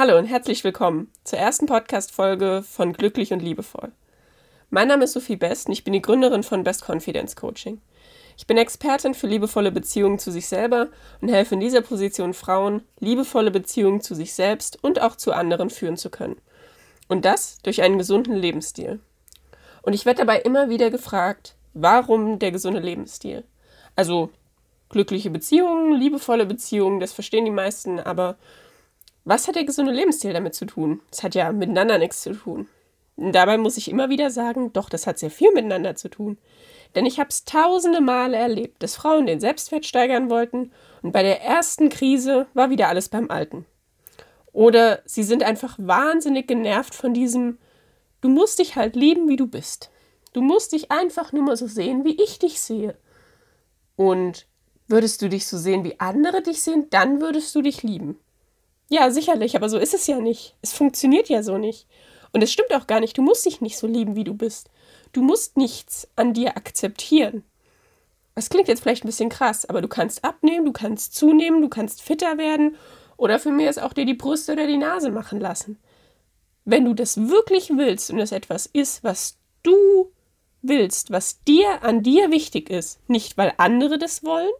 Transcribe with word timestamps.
Hallo 0.00 0.16
und 0.16 0.24
herzlich 0.24 0.64
willkommen 0.64 1.12
zur 1.24 1.38
ersten 1.38 1.66
Podcast-Folge 1.66 2.64
von 2.66 2.94
Glücklich 2.94 3.34
und 3.34 3.40
Liebevoll. 3.40 3.92
Mein 4.70 4.88
Name 4.88 5.04
ist 5.04 5.12
Sophie 5.12 5.36
Best 5.36 5.66
und 5.66 5.74
ich 5.74 5.84
bin 5.84 5.92
die 5.92 6.00
Gründerin 6.00 6.42
von 6.42 6.64
Best 6.64 6.88
Confidence 6.88 7.36
Coaching. 7.36 7.82
Ich 8.38 8.46
bin 8.46 8.56
Expertin 8.56 9.12
für 9.12 9.26
liebevolle 9.26 9.70
Beziehungen 9.70 10.18
zu 10.18 10.32
sich 10.32 10.46
selber 10.46 10.88
und 11.20 11.28
helfe 11.28 11.52
in 11.52 11.60
dieser 11.60 11.82
Position 11.82 12.32
Frauen, 12.32 12.80
liebevolle 12.98 13.50
Beziehungen 13.50 14.00
zu 14.00 14.14
sich 14.14 14.32
selbst 14.32 14.82
und 14.82 15.02
auch 15.02 15.16
zu 15.16 15.34
anderen 15.34 15.68
führen 15.68 15.98
zu 15.98 16.08
können. 16.08 16.40
Und 17.08 17.26
das 17.26 17.58
durch 17.58 17.82
einen 17.82 17.98
gesunden 17.98 18.36
Lebensstil. 18.36 19.00
Und 19.82 19.92
ich 19.92 20.06
werde 20.06 20.20
dabei 20.20 20.40
immer 20.40 20.70
wieder 20.70 20.90
gefragt, 20.90 21.56
warum 21.74 22.38
der 22.38 22.52
gesunde 22.52 22.80
Lebensstil? 22.80 23.44
Also 23.96 24.30
glückliche 24.88 25.28
Beziehungen, 25.28 25.92
liebevolle 25.92 26.46
Beziehungen, 26.46 27.00
das 27.00 27.12
verstehen 27.12 27.44
die 27.44 27.50
meisten, 27.50 28.00
aber 28.00 28.38
was 29.24 29.48
hat 29.48 29.56
der 29.56 29.64
gesunde 29.64 29.92
Lebensstil 29.92 30.32
damit 30.32 30.54
zu 30.54 30.64
tun? 30.64 31.00
Es 31.10 31.22
hat 31.22 31.34
ja 31.34 31.52
miteinander 31.52 31.98
nichts 31.98 32.22
zu 32.22 32.32
tun. 32.32 32.68
Dabei 33.16 33.58
muss 33.58 33.76
ich 33.76 33.90
immer 33.90 34.08
wieder 34.08 34.30
sagen, 34.30 34.72
doch, 34.72 34.88
das 34.88 35.06
hat 35.06 35.18
sehr 35.18 35.30
viel 35.30 35.52
miteinander 35.52 35.94
zu 35.94 36.08
tun. 36.08 36.38
Denn 36.94 37.06
ich 37.06 37.20
habe 37.20 37.28
es 37.28 37.44
tausende 37.44 38.00
Male 38.00 38.36
erlebt, 38.36 38.82
dass 38.82 38.96
Frauen 38.96 39.26
den 39.26 39.40
Selbstwert 39.40 39.84
steigern 39.84 40.30
wollten 40.30 40.72
und 41.02 41.12
bei 41.12 41.22
der 41.22 41.42
ersten 41.42 41.90
Krise 41.90 42.46
war 42.54 42.70
wieder 42.70 42.88
alles 42.88 43.08
beim 43.08 43.30
Alten. 43.30 43.66
Oder 44.52 45.02
sie 45.04 45.22
sind 45.22 45.42
einfach 45.42 45.76
wahnsinnig 45.78 46.48
genervt 46.48 46.94
von 46.94 47.14
diesem, 47.14 47.58
du 48.22 48.28
musst 48.28 48.58
dich 48.58 48.74
halt 48.76 48.96
lieben, 48.96 49.28
wie 49.28 49.36
du 49.36 49.46
bist. 49.46 49.90
Du 50.32 50.40
musst 50.40 50.72
dich 50.72 50.90
einfach 50.90 51.32
nur 51.32 51.42
mal 51.42 51.56
so 51.56 51.66
sehen, 51.66 52.04
wie 52.04 52.20
ich 52.20 52.38
dich 52.38 52.60
sehe. 52.60 52.96
Und 53.96 54.46
würdest 54.88 55.22
du 55.22 55.28
dich 55.28 55.46
so 55.46 55.58
sehen, 55.58 55.84
wie 55.84 56.00
andere 56.00 56.42
dich 56.42 56.62
sehen, 56.62 56.86
dann 56.90 57.20
würdest 57.20 57.54
du 57.54 57.62
dich 57.62 57.82
lieben. 57.82 58.18
Ja, 58.92 59.10
sicherlich, 59.10 59.54
aber 59.54 59.68
so 59.68 59.78
ist 59.78 59.94
es 59.94 60.06
ja 60.08 60.18
nicht. 60.18 60.56
Es 60.62 60.72
funktioniert 60.72 61.28
ja 61.28 61.44
so 61.44 61.58
nicht. 61.58 61.86
Und 62.32 62.42
es 62.42 62.52
stimmt 62.52 62.74
auch 62.74 62.88
gar 62.88 63.00
nicht. 63.00 63.16
Du 63.16 63.22
musst 63.22 63.46
dich 63.46 63.60
nicht 63.60 63.78
so 63.78 63.86
lieben, 63.86 64.16
wie 64.16 64.24
du 64.24 64.34
bist. 64.34 64.68
Du 65.12 65.22
musst 65.22 65.56
nichts 65.56 66.08
an 66.16 66.34
dir 66.34 66.56
akzeptieren. 66.56 67.44
Das 68.34 68.50
klingt 68.50 68.68
jetzt 68.68 68.82
vielleicht 68.82 69.04
ein 69.04 69.08
bisschen 69.08 69.28
krass, 69.28 69.64
aber 69.64 69.80
du 69.80 69.88
kannst 69.88 70.24
abnehmen, 70.24 70.64
du 70.64 70.72
kannst 70.72 71.14
zunehmen, 71.14 71.62
du 71.62 71.68
kannst 71.68 72.02
fitter 72.02 72.36
werden 72.38 72.76
oder 73.16 73.38
für 73.38 73.50
mich 73.50 73.66
ist 73.66 73.82
auch 73.82 73.92
dir 73.92 74.06
die 74.06 74.14
Brüste 74.14 74.52
oder 74.52 74.66
die 74.66 74.78
Nase 74.78 75.10
machen 75.10 75.40
lassen. 75.40 75.78
Wenn 76.64 76.84
du 76.84 76.94
das 76.94 77.28
wirklich 77.28 77.70
willst 77.70 78.10
und 78.10 78.18
es 78.18 78.32
etwas 78.32 78.66
ist, 78.66 79.04
was 79.04 79.36
du 79.62 80.10
willst, 80.62 81.10
was 81.10 81.42
dir 81.44 81.82
an 81.82 82.02
dir 82.02 82.30
wichtig 82.30 82.70
ist, 82.70 82.98
nicht 83.08 83.36
weil 83.36 83.52
andere 83.56 83.98
das 83.98 84.24
wollen 84.24 84.50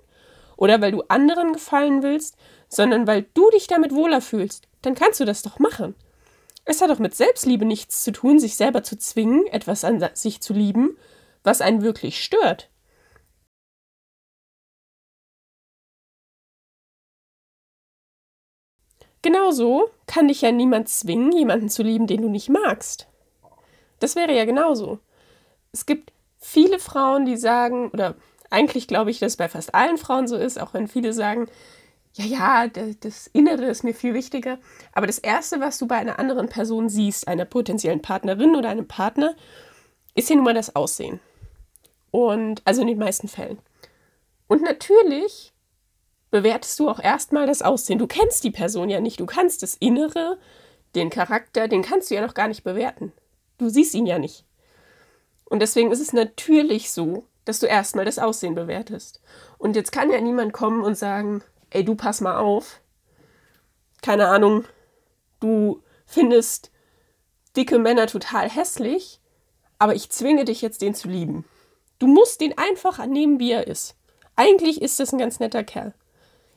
oder 0.57 0.81
weil 0.81 0.93
du 0.93 1.03
anderen 1.09 1.53
gefallen 1.53 2.03
willst, 2.03 2.37
sondern 2.71 3.07
weil 3.07 3.27
du 3.35 3.51
dich 3.51 3.67
damit 3.67 3.95
wohler 3.95 4.23
fühlst, 4.23 4.69
dann 4.83 4.95
kannst 4.95 5.21
du 5.21 5.25
das 5.25 5.43
doch 5.43 5.59
machen. 5.59 5.95
Es 6.65 6.81
hat 6.81 6.89
doch 6.89 6.99
mit 6.99 7.15
Selbstliebe 7.15 7.65
nichts 7.65 8.05
zu 8.05 8.13
tun, 8.13 8.39
sich 8.39 8.57
selber 8.57 8.83
zu 8.83 8.97
zwingen, 8.97 9.47
etwas 9.49 9.85
an 9.85 10.03
sich 10.15 10.41
zu 10.41 10.55
lieben, 10.55 10.97
was 11.43 11.61
einen 11.61 11.83
wirklich 11.83 12.23
stört. 12.23 12.71
Genauso 19.23 19.91
kann 20.07 20.29
dich 20.29 20.41
ja 20.41 20.51
niemand 20.51 20.89
zwingen, 20.89 21.33
jemanden 21.33 21.69
zu 21.69 21.83
lieben, 21.83 22.07
den 22.07 22.23
du 22.23 22.31
nicht 22.31 22.49
magst. 22.49 23.07
Das 23.99 24.17
wäre 24.17 24.35
ja 24.35 24.47
genauso. 24.47 24.99
Es 25.73 25.85
gibt 25.85 26.13
viele 26.39 26.79
Frauen, 26.79 27.27
die 27.27 27.37
sagen, 27.37 27.91
oder 27.91 28.15
eigentlich 28.49 28.89
glaube 28.89 29.11
ich, 29.11 29.19
dass 29.19 29.33
es 29.33 29.37
bei 29.37 29.49
fast 29.49 29.75
allen 29.75 29.99
Frauen 29.99 30.27
so 30.27 30.37
ist, 30.37 30.59
auch 30.59 30.73
wenn 30.73 30.89
viele 30.89 31.13
sagen, 31.13 31.49
ja, 32.15 32.25
ja, 32.25 32.69
das 33.01 33.29
Innere 33.29 33.67
ist 33.67 33.85
mir 33.85 33.95
viel 33.95 34.15
wichtiger. 34.15 34.59
Aber 34.93 35.07
das 35.07 35.19
Erste, 35.19 35.61
was 35.61 35.79
du 35.79 35.87
bei 35.87 35.97
einer 35.97 36.19
anderen 36.19 36.49
Person 36.49 36.89
siehst, 36.89 37.29
einer 37.29 37.45
potenziellen 37.45 38.03
Partnerin 38.03 38.57
oder 38.57 38.69
einem 38.69 38.89
Partner, 38.89 39.35
ist 40.15 40.29
ja 40.29 40.37
nun 40.37 40.45
mal 40.45 40.55
das 40.55 40.75
Aussehen. 40.75 41.21
Und 42.11 42.63
also 42.65 42.83
in 42.83 42.89
den 42.89 42.99
meisten 42.99 43.29
Fällen. 43.29 43.59
Und 44.49 44.63
natürlich 44.63 45.53
bewertest 46.31 46.79
du 46.81 46.89
auch 46.89 46.99
erstmal 46.99 47.47
das 47.47 47.63
Aussehen. 47.63 47.99
Du 47.99 48.09
kennst 48.09 48.43
die 48.43 48.51
Person 48.51 48.91
ja 48.91 49.01
nicht. 49.01 49.21
Du 49.21 49.27
kannst 49.27 49.63
das 49.63 49.77
Innere, 49.77 50.39
den 50.97 51.11
Charakter, 51.11 51.69
den 51.69 51.83
kannst 51.83 52.11
du 52.11 52.17
ja 52.17 52.27
noch 52.27 52.35
gar 52.35 52.49
nicht 52.49 52.65
bewerten. 52.65 53.13
Du 53.59 53.69
siehst 53.69 53.95
ihn 53.95 54.07
ja 54.07 54.19
nicht. 54.19 54.45
Und 55.45 55.61
deswegen 55.61 55.93
ist 55.93 56.01
es 56.01 56.13
natürlich 56.13 56.91
so, 56.91 57.25
dass 57.45 57.61
du 57.61 57.67
erstmal 57.67 58.05
das 58.05 58.19
Aussehen 58.19 58.55
bewertest. 58.55 59.21
Und 59.59 59.77
jetzt 59.77 59.93
kann 59.93 60.11
ja 60.11 60.21
niemand 60.21 60.53
kommen 60.53 60.83
und 60.83 60.97
sagen, 60.97 61.43
ey, 61.71 61.85
du 61.85 61.95
pass 61.95 62.21
mal 62.21 62.37
auf. 62.37 62.81
Keine 64.03 64.29
Ahnung, 64.29 64.65
du 65.41 65.83
findest 66.07 66.71
dicke 67.57 67.79
Männer 67.79 68.07
total 68.07 68.49
hässlich, 68.49 69.21
aber 69.79 69.95
ich 69.95 70.11
zwinge 70.11 70.45
dich 70.45 70.63
jetzt, 70.63 70.83
den 70.83 70.95
zu 70.95 71.09
lieben. 71.09 71.45
Du 71.99 72.07
musst 72.07 72.41
den 72.41 72.57
einfach 72.57 72.99
annehmen, 72.99 73.39
wie 73.39 73.53
er 73.53 73.67
ist. 73.67 73.97
Eigentlich 74.37 74.81
ist 74.81 75.01
das 75.01 75.13
ein 75.13 75.19
ganz 75.19 75.39
netter 75.39 75.65
Kerl. 75.65 75.95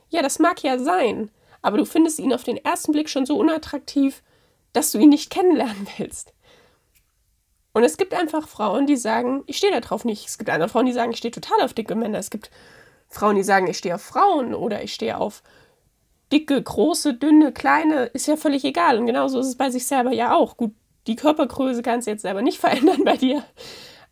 Ja, 0.08 0.22
das 0.22 0.38
mag 0.38 0.62
ja 0.62 0.78
sein, 0.78 1.30
aber 1.60 1.76
du 1.76 1.84
findest 1.84 2.18
ihn 2.18 2.32
auf 2.32 2.44
den 2.44 2.56
ersten 2.56 2.92
Blick 2.92 3.08
schon 3.08 3.26
so 3.26 3.36
unattraktiv, 3.36 4.22
dass 4.72 4.92
du 4.92 4.98
ihn 4.98 5.10
nicht 5.10 5.30
kennenlernen 5.30 5.86
willst. 5.98 6.32
Und 7.72 7.82
es 7.82 7.96
gibt 7.96 8.14
einfach 8.14 8.46
Frauen, 8.46 8.86
die 8.86 8.96
sagen, 8.96 9.42
ich 9.46 9.56
stehe 9.56 9.72
da 9.72 9.80
drauf 9.80 10.04
nicht. 10.04 10.28
Es 10.28 10.38
gibt 10.38 10.48
andere 10.48 10.68
Frauen, 10.68 10.86
die 10.86 10.92
sagen, 10.92 11.10
ich 11.10 11.18
stehe 11.18 11.32
total 11.32 11.60
auf 11.60 11.74
dicke 11.74 11.96
Männer. 11.96 12.18
Es 12.18 12.30
gibt 12.30 12.50
Frauen, 13.14 13.36
die 13.36 13.42
sagen, 13.42 13.66
ich 13.66 13.78
stehe 13.78 13.94
auf 13.94 14.02
Frauen 14.02 14.54
oder 14.54 14.82
ich 14.82 14.92
stehe 14.92 15.18
auf 15.18 15.42
dicke, 16.32 16.60
große, 16.60 17.14
dünne, 17.14 17.52
kleine, 17.52 18.06
ist 18.06 18.26
ja 18.26 18.36
völlig 18.36 18.64
egal. 18.64 18.98
Und 18.98 19.06
genauso 19.06 19.38
ist 19.38 19.46
es 19.46 19.56
bei 19.56 19.70
sich 19.70 19.86
selber 19.86 20.12
ja 20.12 20.34
auch. 20.34 20.56
Gut, 20.56 20.74
die 21.06 21.16
Körpergröße 21.16 21.82
kannst 21.82 22.06
du 22.06 22.10
jetzt 22.10 22.22
selber 22.22 22.42
nicht 22.42 22.58
verändern 22.60 23.04
bei 23.04 23.16
dir. 23.16 23.44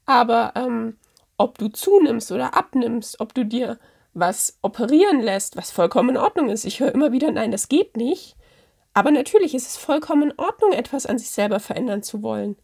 Aber 0.06 0.52
ähm, 0.54 0.96
ob 1.36 1.58
du 1.58 1.68
zunimmst 1.68 2.30
oder 2.32 2.56
abnimmst, 2.56 3.20
ob 3.20 3.34
du 3.34 3.44
dir 3.44 3.78
was 4.14 4.58
operieren 4.62 5.20
lässt, 5.20 5.56
was 5.56 5.70
vollkommen 5.70 6.10
in 6.10 6.16
Ordnung 6.18 6.50
ist. 6.50 6.64
Ich 6.64 6.80
höre 6.80 6.94
immer 6.94 7.12
wieder, 7.12 7.32
nein, 7.32 7.50
das 7.50 7.68
geht 7.68 7.96
nicht. 7.96 8.36
Aber 8.94 9.10
natürlich 9.10 9.54
ist 9.54 9.68
es 9.68 9.76
vollkommen 9.76 10.30
in 10.30 10.38
Ordnung, 10.38 10.72
etwas 10.72 11.06
an 11.06 11.18
sich 11.18 11.30
selber 11.30 11.60
verändern 11.60 12.02
zu 12.02 12.22
wollen. 12.22 12.56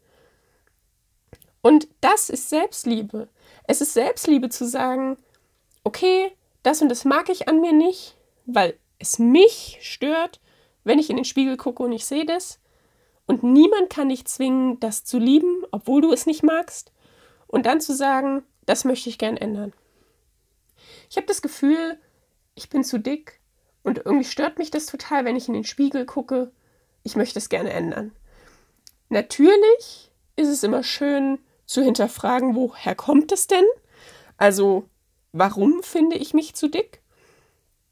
Und 1.63 1.89
das 2.01 2.29
ist 2.29 2.51
Selbstliebe. 2.51 3.29
Es 3.65 3.81
ist 3.81 3.95
Selbstliebe 3.95 4.51
zu 4.51 4.67
sagen, 4.67 5.17
okay, 5.89 6.37
das 6.63 6.83
und 6.83 6.91
das 6.91 7.07
mag 7.07 7.31
ich 7.31 7.49
an 7.49 7.63
mir 7.63 7.73
nicht, 7.73 8.15
weil 8.45 8.79
es 8.99 9.19
mich 9.19 9.79
stört, 9.81 10.39
wenn 10.85 10.99
ich 10.99 11.09
in 11.09 11.17
den 11.17 11.25
Spiegel 11.25 11.57
gucke 11.57 11.83
und 11.83 11.93
ich 11.93 12.05
sehe 12.05 12.27
das. 12.27 12.61
Und 13.27 13.43
niemand 13.43 13.89
kann 13.89 14.11
dich 14.11 14.27
zwingen, 14.27 14.79
das 14.81 15.05
zu 15.05 15.19
lieben, 15.19 15.65
obwohl 15.71 16.03
du 16.03 16.13
es 16.13 16.27
nicht 16.27 16.43
magst. 16.43 16.93
Und 17.47 17.65
dann 17.65 17.81
zu 17.81 17.95
sagen, 17.95 18.43
das 18.67 18.85
möchte 18.85 19.09
ich 19.09 19.17
gern 19.17 19.39
ändern. 19.39 19.73
Ich 21.09 21.17
habe 21.17 21.27
das 21.27 21.41
Gefühl, 21.41 21.99
ich 22.55 22.69
bin 22.69 22.85
zu 22.85 22.99
dick 22.99 23.41
und 23.83 23.97
irgendwie 24.05 24.25
stört 24.25 24.59
mich 24.59 24.71
das 24.71 24.85
total, 24.85 25.25
wenn 25.25 25.37
ich 25.37 25.49
in 25.49 25.55
den 25.55 25.65
Spiegel 25.65 26.05
gucke. 26.05 26.53
Ich 27.03 27.17
möchte 27.17 27.39
es 27.39 27.49
gerne 27.49 27.73
ändern. 27.73 28.13
Natürlich 29.09 30.11
ist 30.37 30.49
es 30.49 30.63
immer 30.63 30.83
schön 30.83 31.39
zu 31.65 31.81
hinterfragen, 31.83 32.55
woher 32.55 32.95
kommt 32.95 33.33
es 33.33 33.47
denn? 33.47 33.65
Also 34.37 34.85
warum 35.33 35.83
finde 35.83 36.17
ich 36.17 36.35
mich 36.35 36.55
zu 36.55 36.69
dick? 36.69 37.01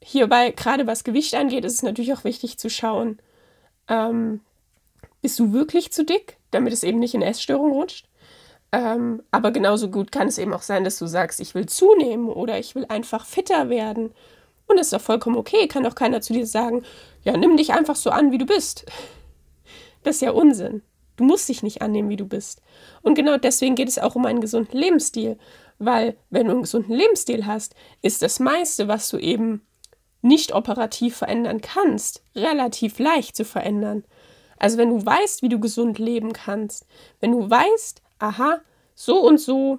Hierbei, 0.02 0.50
gerade 0.50 0.86
was 0.86 1.04
Gewicht 1.04 1.34
angeht, 1.34 1.64
ist 1.64 1.74
es 1.74 1.82
natürlich 1.82 2.12
auch 2.12 2.24
wichtig 2.24 2.58
zu 2.58 2.70
schauen, 2.70 3.18
ähm, 3.88 4.40
bist 5.22 5.38
du 5.38 5.52
wirklich 5.52 5.92
zu 5.92 6.04
dick, 6.04 6.36
damit 6.50 6.72
es 6.72 6.82
eben 6.82 6.98
nicht 6.98 7.14
in 7.14 7.22
Essstörung 7.22 7.72
rutscht? 7.72 8.08
Ähm, 8.72 9.22
aber 9.30 9.52
genauso 9.52 9.90
gut 9.90 10.12
kann 10.12 10.28
es 10.28 10.38
eben 10.38 10.52
auch 10.52 10.62
sein, 10.62 10.84
dass 10.84 10.98
du 10.98 11.06
sagst, 11.06 11.40
ich 11.40 11.54
will 11.54 11.66
zunehmen 11.66 12.28
oder 12.28 12.58
ich 12.58 12.74
will 12.74 12.86
einfach 12.88 13.24
fitter 13.24 13.68
werden. 13.68 14.12
Und 14.66 14.76
das 14.78 14.88
ist 14.88 14.92
doch 14.92 15.00
vollkommen 15.00 15.36
okay, 15.36 15.68
kann 15.68 15.84
doch 15.84 15.94
keiner 15.94 16.20
zu 16.20 16.32
dir 16.32 16.46
sagen, 16.46 16.84
ja, 17.22 17.36
nimm 17.36 17.56
dich 17.56 17.72
einfach 17.72 17.96
so 17.96 18.10
an, 18.10 18.32
wie 18.32 18.38
du 18.38 18.46
bist. 18.46 18.86
Das 20.02 20.16
ist 20.16 20.22
ja 20.22 20.30
Unsinn. 20.30 20.82
Du 21.16 21.24
musst 21.24 21.48
dich 21.48 21.62
nicht 21.62 21.82
annehmen, 21.82 22.08
wie 22.08 22.16
du 22.16 22.26
bist. 22.26 22.62
Und 23.02 23.14
genau 23.14 23.36
deswegen 23.36 23.74
geht 23.74 23.88
es 23.88 23.98
auch 23.98 24.14
um 24.14 24.26
einen 24.26 24.40
gesunden 24.40 24.78
Lebensstil. 24.78 25.38
Weil 25.78 26.16
wenn 26.30 26.46
du 26.46 26.52
einen 26.52 26.62
gesunden 26.62 26.94
Lebensstil 26.94 27.46
hast, 27.46 27.74
ist 28.02 28.22
das 28.22 28.40
meiste, 28.40 28.88
was 28.88 29.08
du 29.08 29.18
eben 29.18 29.62
nicht 30.22 30.54
operativ 30.54 31.16
verändern 31.16 31.60
kannst, 31.60 32.22
relativ 32.34 32.98
leicht 32.98 33.36
zu 33.36 33.44
verändern. 33.44 34.04
Also 34.58 34.78
wenn 34.78 34.90
du 34.90 35.04
weißt, 35.04 35.42
wie 35.42 35.48
du 35.48 35.60
gesund 35.60 35.98
leben 35.98 36.32
kannst, 36.32 36.86
wenn 37.20 37.32
du 37.32 37.48
weißt, 37.48 38.02
aha, 38.18 38.60
so 38.94 39.20
und 39.20 39.38
so 39.38 39.78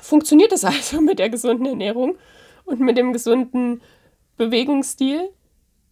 funktioniert 0.00 0.52
es 0.52 0.64
also 0.64 1.00
mit 1.00 1.18
der 1.18 1.30
gesunden 1.30 1.66
Ernährung 1.66 2.16
und 2.64 2.80
mit 2.80 2.96
dem 2.96 3.12
gesunden 3.12 3.82
Bewegungsstil, 4.36 5.30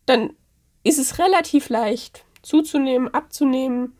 dann 0.07 0.35
ist 0.83 0.99
es 0.99 1.19
relativ 1.19 1.69
leicht 1.69 2.25
zuzunehmen, 2.43 3.13
abzunehmen, 3.13 3.97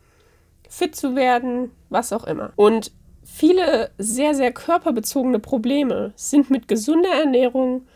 fit 0.69 0.95
zu 0.95 1.15
werden, 1.15 1.71
was 1.89 2.13
auch 2.13 2.25
immer. 2.25 2.53
Und 2.55 2.91
viele 3.23 3.91
sehr, 3.97 4.35
sehr 4.35 4.51
körperbezogene 4.51 5.39
Probleme 5.39 6.13
sind 6.15 6.49
mit 6.49 6.67
gesunder 6.67 7.13
Ernährung 7.13 7.87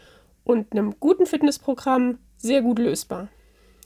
und 0.44 0.72
einem 0.72 1.00
guten 1.00 1.26
Fitnessprogramm 1.26 2.18
sehr 2.38 2.62
gut 2.62 2.80
lösbar. 2.80 3.30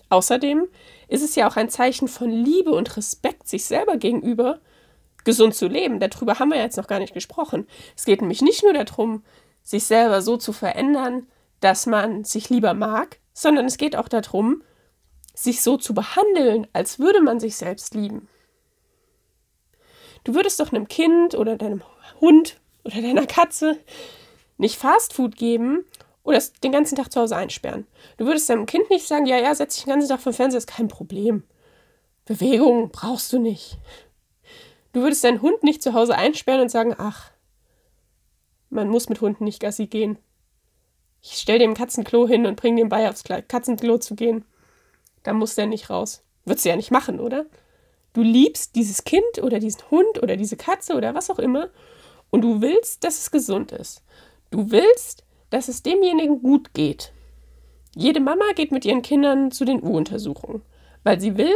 Außerdem 0.09 0.68
ist 1.07 1.24
es 1.24 1.35
ja 1.35 1.50
auch 1.50 1.56
ein 1.56 1.69
Zeichen 1.69 2.07
von 2.07 2.30
Liebe 2.30 2.71
und 2.71 2.95
Respekt 2.97 3.47
sich 3.47 3.65
selber 3.65 3.97
gegenüber, 3.97 4.59
gesund 5.24 5.56
zu 5.56 5.68
leben. 5.68 6.00
Darüber 6.00 6.39
haben 6.39 6.51
wir 6.51 6.59
jetzt 6.59 6.77
noch 6.77 6.88
gar 6.88 7.00
nicht 7.00 7.13
gesprochen. 7.13 7.68
Es 7.95 8.06
geht 8.06 8.21
nämlich 8.21 8.41
nicht 8.41 8.63
nur 8.63 8.74
darum, 8.74 9.24
sich 9.63 9.86
selber 9.86 10.21
so 10.21 10.38
zu 10.38 10.53
verändern, 10.53 11.27
dass 11.62 11.86
man 11.86 12.24
sich 12.25 12.50
lieber 12.50 12.74
mag, 12.74 13.19
sondern 13.33 13.65
es 13.65 13.77
geht 13.77 13.95
auch 13.95 14.07
darum, 14.07 14.62
sich 15.33 15.62
so 15.62 15.77
zu 15.77 15.94
behandeln, 15.94 16.68
als 16.74 17.00
würde 17.00 17.21
man 17.21 17.39
sich 17.39 17.56
selbst 17.56 17.95
lieben. 17.95 18.27
Du 20.23 20.35
würdest 20.35 20.59
doch 20.59 20.71
einem 20.71 20.87
Kind 20.87 21.35
oder 21.35 21.57
deinem 21.57 21.83
Hund 22.21 22.59
oder 22.83 23.01
deiner 23.01 23.25
Katze 23.25 23.77
nicht 24.57 24.77
Fastfood 24.77 25.35
geben 25.35 25.85
oder 26.23 26.41
den 26.63 26.71
ganzen 26.71 26.95
Tag 26.95 27.11
zu 27.11 27.19
Hause 27.19 27.35
einsperren. 27.35 27.85
Du 28.17 28.25
würdest 28.25 28.49
deinem 28.49 28.65
Kind 28.65 28.89
nicht 28.89 29.07
sagen, 29.07 29.25
ja, 29.25 29.37
ja, 29.37 29.53
setz 29.53 29.75
dich 29.75 29.83
den 29.83 29.93
ganzen 29.93 30.09
Tag 30.09 30.21
vom 30.21 30.33
Fernseher, 30.33 30.59
ist 30.59 30.67
kein 30.67 30.87
Problem. 30.87 31.43
Bewegung 32.25 32.89
brauchst 32.91 33.33
du 33.33 33.39
nicht. 33.39 33.77
Du 34.93 35.01
würdest 35.01 35.23
deinen 35.23 35.41
Hund 35.41 35.63
nicht 35.63 35.83
zu 35.83 35.93
Hause 35.93 36.15
einsperren 36.15 36.61
und 36.61 36.69
sagen, 36.69 36.95
ach, 36.97 37.31
man 38.69 38.89
muss 38.89 39.09
mit 39.09 39.21
Hunden 39.21 39.43
nicht 39.43 39.59
Gassi 39.59 39.87
gehen. 39.87 40.17
Ich 41.21 41.33
stell 41.33 41.59
dem 41.59 41.73
Katzenklo 41.73 42.27
hin 42.27 42.45
und 42.45 42.55
bring 42.55 42.75
dem 42.75 42.89
bei, 42.89 43.09
aufs 43.09 43.23
Katzenklo 43.23 43.97
zu 43.97 44.15
gehen. 44.15 44.45
Da 45.23 45.33
muss 45.33 45.55
der 45.55 45.67
nicht 45.67 45.89
raus. 45.89 46.23
Würdest 46.45 46.65
du 46.65 46.69
ja 46.69 46.75
nicht 46.75 46.91
machen, 46.91 47.19
oder? 47.19 47.45
Du 48.13 48.21
liebst 48.21 48.75
dieses 48.75 49.04
Kind 49.04 49.42
oder 49.42 49.60
diesen 49.60 49.89
Hund 49.92 50.21
oder 50.21 50.38
diese 50.38 50.56
Katze 50.56 50.95
oder 50.95 51.15
was 51.15 51.30
auch 51.30 51.39
immer 51.39 51.69
und 52.30 52.42
du 52.42 52.62
willst, 52.62 53.04
dass 53.04 53.19
es 53.19 53.31
gesund 53.31 53.71
ist. 53.71 54.04
Du 54.51 54.71
willst, 54.71 55.24
dass 55.50 55.68
es 55.68 55.83
demjenigen 55.83 56.42
gut 56.42 56.74
geht. 56.74 57.12
Jede 57.95 58.19
Mama 58.19 58.45
geht 58.56 58.71
mit 58.71 58.86
ihren 58.86 59.01
Kindern 59.01 59.51
zu 59.51 59.65
den 59.65 59.83
U-Untersuchungen, 59.83 60.63
weil 61.04 61.19
sie 61.19 61.38
will, 61.38 61.54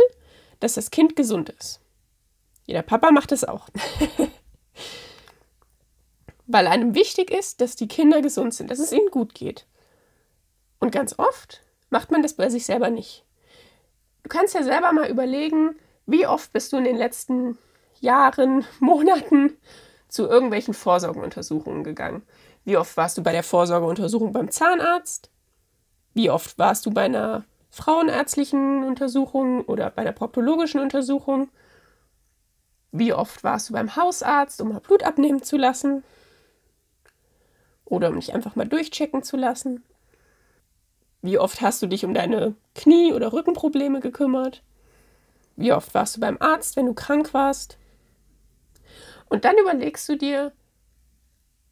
dass 0.60 0.74
das 0.74 0.92
Kind 0.92 1.16
gesund 1.16 1.50
ist. 1.50 1.80
Jeder 2.66 2.82
Papa 2.82 3.12
macht 3.12 3.32
es 3.32 3.44
auch. 3.44 3.70
weil 6.48 6.68
einem 6.68 6.96
wichtig 6.96 7.30
ist, 7.30 7.62
dass 7.62 7.76
die 7.76 7.88
Kinder 7.88 8.22
gesund 8.22 8.54
sind, 8.54 8.72
dass 8.72 8.80
es 8.80 8.92
ihnen 8.92 9.12
gut 9.12 9.34
geht. 9.36 9.68
Und 10.80 10.92
ganz 10.92 11.18
oft 11.18 11.62
macht 11.90 12.12
man 12.12 12.24
das 12.24 12.34
bei 12.34 12.50
sich 12.50 12.66
selber 12.66 12.90
nicht. 12.90 13.26
Du 14.24 14.30
kannst 14.30 14.54
ja 14.54 14.64
selber 14.64 14.92
mal 14.94 15.10
überlegen, 15.10 15.76
wie 16.08 16.26
oft 16.26 16.52
bist 16.54 16.74
du 16.74 16.78
in 16.78 16.86
den 16.86 16.96
letzten 16.96 17.58
Jahren, 18.00 18.66
Monaten 18.80 19.58
zu 20.08 20.26
irgendwelchen 20.26 20.74
Vorsorgeuntersuchungen 20.74 21.84
gegangen? 21.84 22.24
Wie 22.64 22.78
oft 22.78 22.98
warst 22.98 23.18
du 23.18 23.24
bei 23.24 23.32
der 23.32 23.44
Vorsorgeuntersuchung 23.44 24.32
beim 24.32 24.50
Zahnarzt? 24.50 25.30
Wie 26.14 26.32
oft 26.32 26.58
warst 26.58 26.86
du 26.86 26.92
bei 26.92 27.04
einer 27.04 27.44
frauenärztlichen 27.70 28.84
Untersuchung 28.84 29.62
oder 29.66 29.90
bei 29.92 30.04
der 30.04 30.14
proktologischen 30.14 30.80
Untersuchung? 30.80 31.50
Wie 32.92 33.14
oft 33.14 33.44
warst 33.44 33.70
du 33.70 33.74
beim 33.74 33.96
Hausarzt, 33.96 34.62
um 34.62 34.70
mal 34.70 34.80
Blut 34.80 35.04
abnehmen 35.04 35.44
zu 35.44 35.58
lassen? 35.58 36.04
Oder 37.86 38.10
um 38.10 38.16
dich 38.16 38.34
einfach 38.34 38.56
mal 38.56 38.68
durchchecken 38.68 39.24
zu 39.24 39.38
lassen? 39.38 39.84
Wie 41.22 41.38
oft 41.38 41.62
hast 41.62 41.82
du 41.82 41.88
dich 41.88 42.06
um 42.06 42.14
deine 42.14 42.56
Knie- 42.76 43.14
oder 43.14 43.34
Rückenprobleme 43.34 44.00
gekümmert? 44.00 44.64
Wie 45.58 45.74
oft 45.74 45.94
warst 45.94 46.16
du 46.16 46.22
beim 46.22 46.38
Arzt, 46.40 46.76
wenn 46.76 46.86
du 46.86 46.94
krank 46.94 47.34
warst? 47.34 47.78
Und 49.28 49.44
dann 49.44 49.58
überlegst 49.58 50.08
du 50.08 50.16
dir, 50.16 50.54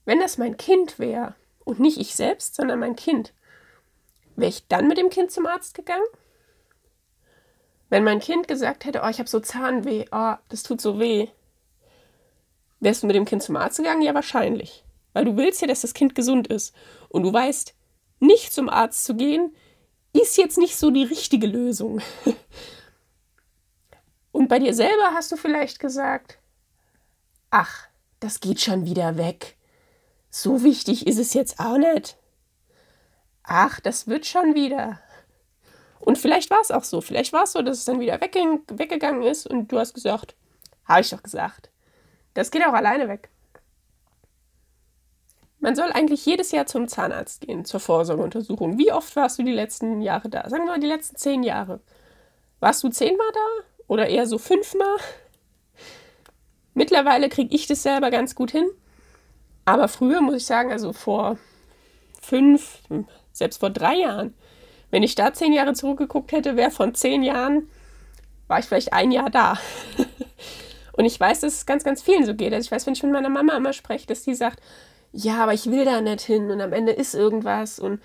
wenn 0.06 0.20
das 0.20 0.38
mein 0.38 0.58
Kind 0.58 1.00
wäre 1.00 1.36
und 1.64 1.80
nicht 1.80 1.98
ich 1.98 2.16
selbst, 2.16 2.56
sondern 2.56 2.80
mein 2.80 2.96
Kind, 2.96 3.34
wäre 4.36 4.50
ich 4.50 4.68
dann 4.68 4.88
mit 4.88 4.98
dem 4.98 5.10
Kind 5.10 5.32
zum 5.32 5.46
Arzt 5.46 5.76
gegangen? 5.76 6.06
Wenn 7.90 8.04
mein 8.04 8.20
Kind 8.20 8.48
gesagt 8.48 8.86
hätte, 8.86 9.02
oh, 9.04 9.08
ich 9.08 9.20
habe 9.20 9.30
so 9.30 9.40
Zahnweh, 9.40 10.06
oh, 10.12 10.34
das 10.50 10.64
tut 10.64 10.82
so 10.82 11.00
weh, 11.00 11.28
wärst 12.80 13.04
du 13.04 13.08
mit 13.08 13.16
dem 13.16 13.26
Kind 13.26 13.44
zum 13.44 13.56
Arzt 13.56 13.78
gegangen? 13.78 14.02
Ja, 14.02 14.16
wahrscheinlich. 14.16 14.84
Weil 15.14 15.26
du 15.26 15.38
willst 15.38 15.62
ja, 15.62 15.68
dass 15.68 15.82
das 15.82 15.94
Kind 15.94 16.16
gesund 16.16 16.48
ist. 16.48 16.76
Und 17.08 17.22
du 17.22 17.32
weißt, 17.32 17.76
nicht 18.20 18.52
zum 18.52 18.68
Arzt 18.68 19.06
zu 19.06 19.16
gehen, 19.16 19.56
ist 20.12 20.38
jetzt 20.38 20.58
nicht 20.58 20.76
so 20.76 20.90
die 20.90 21.04
richtige 21.04 21.48
Lösung. 21.48 22.02
Und 24.36 24.50
bei 24.50 24.60
dir 24.60 24.74
selber 24.74 25.14
hast 25.14 25.32
du 25.32 25.38
vielleicht 25.38 25.80
gesagt, 25.80 26.40
ach, 27.52 27.88
das 28.20 28.42
geht 28.42 28.60
schon 28.60 28.86
wieder 28.86 29.16
weg. 29.16 29.56
So 30.30 30.62
wichtig 30.62 31.08
ist 31.08 31.20
es 31.20 31.34
jetzt 31.34 31.58
auch 31.62 31.78
nicht. 31.78 32.18
Ach, 33.44 33.80
das 33.80 34.08
wird 34.08 34.26
schon 34.26 34.54
wieder. 34.54 35.00
Und 36.02 36.18
vielleicht 36.18 36.50
war 36.50 36.60
es 36.60 36.70
auch 36.70 36.84
so. 36.84 37.00
Vielleicht 37.00 37.32
war 37.32 37.44
es 37.44 37.54
so, 37.54 37.62
dass 37.62 37.78
es 37.78 37.86
dann 37.86 38.02
wieder 38.02 38.20
weggegangen 38.20 39.24
ist 39.24 39.48
und 39.48 39.72
du 39.72 39.80
hast 39.80 39.94
gesagt, 39.94 40.36
habe 40.84 41.00
ich 41.00 41.12
doch 41.12 41.24
gesagt. 41.24 41.70
Das 42.34 42.52
geht 42.52 42.66
auch 42.66 42.74
alleine 42.74 43.08
weg. 43.08 43.30
Man 45.60 45.78
soll 45.78 45.94
eigentlich 45.94 46.26
jedes 46.26 46.52
Jahr 46.52 46.66
zum 46.66 46.90
Zahnarzt 46.90 47.40
gehen, 47.40 47.64
zur 47.64 47.80
Vorsorgeuntersuchung. 47.80 48.78
Wie 48.78 48.92
oft 48.92 49.16
warst 49.16 49.40
du 49.40 49.44
die 49.44 49.54
letzten 49.54 50.02
Jahre 50.02 50.28
da? 50.28 50.50
Sagen 50.50 50.66
wir 50.66 50.72
mal 50.72 50.80
die 50.82 50.88
letzten 50.88 51.16
zehn 51.16 51.42
Jahre. 51.42 51.80
Warst 52.60 52.84
du 52.84 52.90
zehnmal 52.90 53.32
da? 53.34 53.75
Oder 53.88 54.08
eher 54.08 54.28
so 54.28 54.38
fünfmal. 54.38 54.98
Mittlerweile 56.74 57.30
kriege 57.30 57.56
ich 57.56 57.68
das 57.68 57.84
selber 57.84 58.12
ganz 58.12 58.36
gut 58.36 58.52
hin. 58.52 58.68
Aber 59.66 59.88
früher 59.88 60.22
muss 60.22 60.36
ich 60.36 60.46
sagen, 60.46 60.72
also 60.72 60.94
vor 60.94 61.38
fünf, 62.22 62.80
selbst 63.32 63.60
vor 63.60 63.70
drei 63.70 63.96
Jahren, 63.96 64.34
wenn 64.92 65.04
ich 65.04 65.16
da 65.16 65.34
zehn 65.34 65.54
Jahre 65.54 65.74
zurückgeguckt 65.74 66.32
hätte, 66.32 66.56
wäre 66.56 66.72
von 66.72 66.94
zehn 66.94 67.24
Jahren, 67.24 67.70
war 68.48 68.60
ich 68.60 68.66
vielleicht 68.66 68.94
ein 68.94 69.12
Jahr 69.12 69.30
da. 69.30 69.58
Und 70.94 71.06
ich 71.06 71.20
weiß, 71.20 71.42
dass 71.42 71.54
es 71.54 71.66
ganz, 71.66 71.84
ganz 71.84 72.02
vielen 72.02 72.26
so 72.26 72.36
geht. 72.36 72.54
Also 72.54 72.66
ich 72.66 72.72
weiß, 72.72 72.86
wenn 72.86 72.94
ich 72.94 73.04
mit 73.04 73.12
meiner 73.12 73.30
Mama 73.30 73.56
immer 73.58 73.74
spreche, 73.74 74.08
dass 74.08 74.24
die 74.24 74.36
sagt, 74.36 74.62
ja, 75.12 75.44
aber 75.44 75.54
ich 75.54 75.70
will 75.70 75.86
da 75.86 76.02
nicht 76.02 76.22
hin 76.22 76.52
und 76.52 76.62
am 76.62 76.74
Ende 76.74 76.92
ist 76.92 77.16
irgendwas. 77.16 77.80
Und 77.80 78.02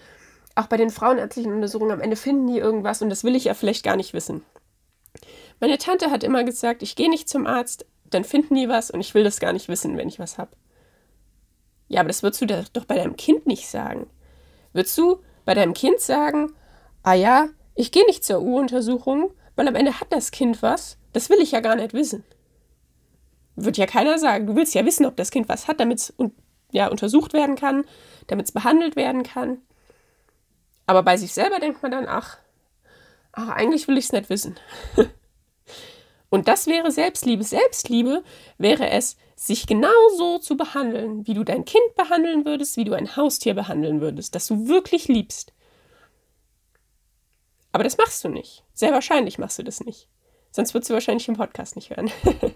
auch 0.54 0.66
bei 0.66 0.76
den 0.76 0.90
frauenärztlichen 0.90 1.52
Untersuchungen 1.52 1.92
am 1.92 2.00
Ende 2.00 2.16
finden 2.16 2.48
die 2.48 2.58
irgendwas 2.58 3.02
und 3.02 3.10
das 3.10 3.24
will 3.24 3.36
ich 3.36 3.44
ja 3.44 3.54
vielleicht 3.54 3.84
gar 3.84 3.96
nicht 3.96 4.12
wissen. 4.14 4.42
Meine 5.60 5.78
Tante 5.78 6.10
hat 6.10 6.24
immer 6.24 6.42
gesagt, 6.42 6.82
ich 6.82 6.96
gehe 6.96 7.10
nicht 7.10 7.28
zum 7.28 7.46
Arzt, 7.46 7.86
dann 8.08 8.24
finden 8.24 8.54
die 8.54 8.68
was 8.68 8.90
und 8.90 9.00
ich 9.00 9.14
will 9.14 9.24
das 9.24 9.40
gar 9.40 9.52
nicht 9.52 9.68
wissen, 9.68 9.96
wenn 9.96 10.08
ich 10.08 10.18
was 10.18 10.38
habe. 10.38 10.56
Ja, 11.88 12.00
aber 12.00 12.08
das 12.08 12.22
würdest 12.22 12.40
du 12.42 12.46
doch 12.46 12.84
bei 12.86 12.96
deinem 12.96 13.16
Kind 13.16 13.46
nicht 13.46 13.68
sagen. 13.68 14.08
Würdest 14.72 14.96
du 14.96 15.20
bei 15.44 15.54
deinem 15.54 15.74
Kind 15.74 16.00
sagen, 16.00 16.52
ah 17.02 17.14
ja, 17.14 17.48
ich 17.74 17.92
gehe 17.92 18.06
nicht 18.06 18.24
zur 18.24 18.40
U-Untersuchung, 18.40 19.32
weil 19.56 19.68
am 19.68 19.74
Ende 19.74 20.00
hat 20.00 20.12
das 20.12 20.30
Kind 20.30 20.62
was, 20.62 20.98
das 21.12 21.28
will 21.30 21.40
ich 21.40 21.50
ja 21.50 21.60
gar 21.60 21.76
nicht 21.76 21.92
wissen. 21.92 22.24
Wird 23.56 23.76
ja 23.76 23.86
keiner 23.86 24.18
sagen. 24.18 24.46
Du 24.46 24.56
willst 24.56 24.74
ja 24.74 24.86
wissen, 24.86 25.04
ob 25.04 25.16
das 25.16 25.30
Kind 25.30 25.48
was 25.48 25.68
hat, 25.68 25.80
damit 25.80 25.98
es 25.98 26.14
ja, 26.72 26.88
untersucht 26.88 27.32
werden 27.32 27.56
kann, 27.56 27.84
damit 28.28 28.46
es 28.46 28.52
behandelt 28.52 28.96
werden 28.96 29.22
kann. 29.22 29.58
Aber 30.86 31.02
bei 31.02 31.16
sich 31.16 31.34
selber 31.34 31.58
denkt 31.58 31.82
man 31.82 31.90
dann, 31.90 32.06
ach, 32.08 32.38
ach 33.32 33.48
eigentlich 33.48 33.86
will 33.88 33.98
ich 33.98 34.06
es 34.06 34.12
nicht 34.12 34.30
wissen. 34.30 34.56
Und 36.30 36.46
das 36.46 36.68
wäre 36.68 36.92
Selbstliebe. 36.92 37.42
Selbstliebe 37.42 38.22
wäre 38.56 38.88
es, 38.88 39.16
sich 39.34 39.66
genauso 39.66 40.38
zu 40.38 40.56
behandeln, 40.56 41.26
wie 41.26 41.34
du 41.34 41.44
dein 41.44 41.64
Kind 41.64 41.94
behandeln 41.96 42.44
würdest, 42.44 42.76
wie 42.76 42.84
du 42.84 42.92
ein 42.94 43.16
Haustier 43.16 43.54
behandeln 43.54 44.00
würdest, 44.00 44.34
das 44.34 44.46
du 44.46 44.68
wirklich 44.68 45.08
liebst. 45.08 45.52
Aber 47.72 47.84
das 47.84 47.98
machst 47.98 48.22
du 48.22 48.28
nicht. 48.28 48.64
Sehr 48.74 48.92
wahrscheinlich 48.92 49.38
machst 49.38 49.58
du 49.58 49.64
das 49.64 49.80
nicht. 49.80 50.08
Sonst 50.52 50.72
würdest 50.74 50.90
du 50.90 50.94
wahrscheinlich 50.94 51.28
im 51.28 51.36
Podcast 51.36 51.74
nicht 51.74 51.90
hören. 51.90 52.10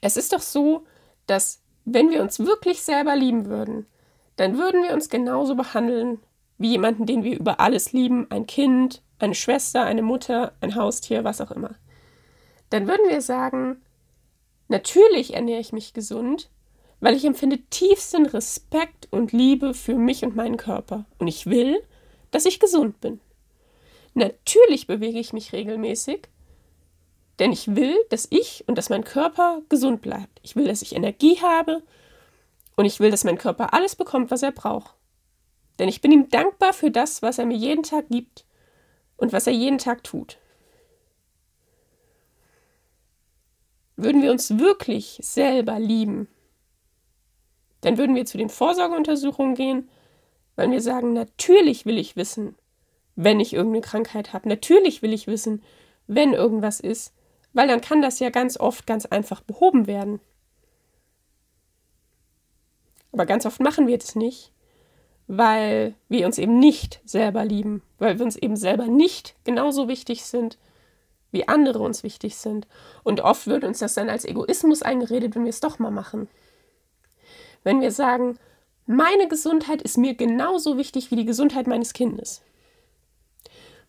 es 0.00 0.16
ist 0.16 0.32
doch 0.32 0.40
so, 0.40 0.84
dass 1.26 1.62
wenn 1.84 2.10
wir 2.10 2.22
uns 2.22 2.40
wirklich 2.40 2.82
selber 2.82 3.14
lieben 3.14 3.46
würden, 3.46 3.86
dann 4.36 4.58
würden 4.58 4.82
wir 4.82 4.94
uns 4.94 5.10
genauso 5.10 5.54
behandeln 5.54 6.20
wie 6.58 6.70
jemanden, 6.70 7.06
den 7.06 7.24
wir 7.24 7.38
über 7.38 7.60
alles 7.60 7.92
lieben, 7.92 8.26
ein 8.30 8.46
Kind, 8.46 9.02
eine 9.18 9.34
Schwester, 9.34 9.84
eine 9.84 10.02
Mutter, 10.02 10.54
ein 10.60 10.74
Haustier, 10.74 11.24
was 11.24 11.40
auch 11.40 11.50
immer 11.50 11.74
dann 12.70 12.88
würden 12.88 13.08
wir 13.08 13.20
sagen, 13.20 13.82
natürlich 14.68 15.34
ernähre 15.34 15.60
ich 15.60 15.72
mich 15.72 15.92
gesund, 15.92 16.50
weil 17.00 17.14
ich 17.14 17.24
empfinde 17.24 17.58
tiefsten 17.70 18.26
Respekt 18.26 19.08
und 19.10 19.32
Liebe 19.32 19.74
für 19.74 19.96
mich 19.96 20.24
und 20.24 20.36
meinen 20.36 20.56
Körper. 20.56 21.06
Und 21.18 21.28
ich 21.28 21.46
will, 21.46 21.82
dass 22.30 22.46
ich 22.46 22.60
gesund 22.60 23.00
bin. 23.00 23.20
Natürlich 24.14 24.86
bewege 24.86 25.18
ich 25.18 25.32
mich 25.32 25.52
regelmäßig, 25.52 26.28
denn 27.38 27.52
ich 27.52 27.74
will, 27.74 27.96
dass 28.10 28.26
ich 28.30 28.64
und 28.66 28.76
dass 28.76 28.90
mein 28.90 29.04
Körper 29.04 29.62
gesund 29.68 30.02
bleibt. 30.02 30.40
Ich 30.42 30.56
will, 30.56 30.66
dass 30.66 30.82
ich 30.82 30.94
Energie 30.94 31.38
habe 31.40 31.82
und 32.76 32.84
ich 32.84 33.00
will, 33.00 33.10
dass 33.10 33.24
mein 33.24 33.38
Körper 33.38 33.72
alles 33.72 33.96
bekommt, 33.96 34.30
was 34.30 34.42
er 34.42 34.52
braucht. 34.52 34.94
Denn 35.78 35.88
ich 35.88 36.02
bin 36.02 36.12
ihm 36.12 36.28
dankbar 36.28 36.74
für 36.74 36.90
das, 36.90 37.22
was 37.22 37.38
er 37.38 37.46
mir 37.46 37.56
jeden 37.56 37.82
Tag 37.82 38.08
gibt 38.10 38.44
und 39.16 39.32
was 39.32 39.46
er 39.46 39.54
jeden 39.54 39.78
Tag 39.78 40.04
tut. 40.04 40.38
Würden 44.02 44.22
wir 44.22 44.30
uns 44.30 44.58
wirklich 44.58 45.18
selber 45.22 45.78
lieben, 45.78 46.26
dann 47.82 47.98
würden 47.98 48.16
wir 48.16 48.24
zu 48.24 48.38
den 48.38 48.48
Vorsorgeuntersuchungen 48.48 49.54
gehen, 49.54 49.90
weil 50.56 50.70
wir 50.70 50.80
sagen, 50.80 51.12
natürlich 51.12 51.84
will 51.84 51.98
ich 51.98 52.16
wissen, 52.16 52.54
wenn 53.14 53.40
ich 53.40 53.52
irgendeine 53.52 53.82
Krankheit 53.82 54.32
habe. 54.32 54.48
Natürlich 54.48 55.02
will 55.02 55.12
ich 55.12 55.26
wissen, 55.26 55.62
wenn 56.06 56.32
irgendwas 56.32 56.80
ist, 56.80 57.12
weil 57.52 57.68
dann 57.68 57.82
kann 57.82 58.00
das 58.00 58.20
ja 58.20 58.30
ganz 58.30 58.58
oft 58.58 58.86
ganz 58.86 59.04
einfach 59.04 59.42
behoben 59.42 59.86
werden. 59.86 60.20
Aber 63.12 63.26
ganz 63.26 63.44
oft 63.44 63.60
machen 63.60 63.86
wir 63.86 63.98
das 63.98 64.14
nicht, 64.14 64.50
weil 65.26 65.94
wir 66.08 66.24
uns 66.24 66.38
eben 66.38 66.58
nicht 66.58 67.02
selber 67.04 67.44
lieben, 67.44 67.82
weil 67.98 68.18
wir 68.18 68.24
uns 68.24 68.36
eben 68.36 68.56
selber 68.56 68.86
nicht 68.86 69.34
genauso 69.44 69.88
wichtig 69.88 70.24
sind, 70.24 70.56
wie 71.30 71.48
andere 71.48 71.80
uns 71.80 72.02
wichtig 72.02 72.36
sind. 72.36 72.66
Und 73.02 73.20
oft 73.20 73.46
wird 73.46 73.64
uns 73.64 73.78
das 73.78 73.94
dann 73.94 74.08
als 74.08 74.24
Egoismus 74.24 74.82
eingeredet, 74.82 75.34
wenn 75.34 75.44
wir 75.44 75.50
es 75.50 75.60
doch 75.60 75.78
mal 75.78 75.90
machen. 75.90 76.28
Wenn 77.62 77.80
wir 77.80 77.92
sagen, 77.92 78.38
meine 78.86 79.28
Gesundheit 79.28 79.82
ist 79.82 79.98
mir 79.98 80.14
genauso 80.14 80.76
wichtig 80.76 81.10
wie 81.10 81.16
die 81.16 81.26
Gesundheit 81.26 81.66
meines 81.66 81.92
Kindes. 81.92 82.42